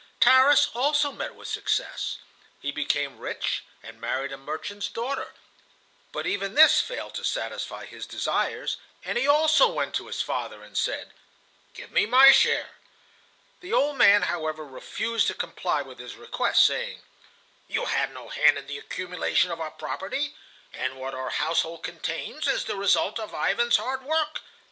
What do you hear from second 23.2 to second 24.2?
Ivan's hard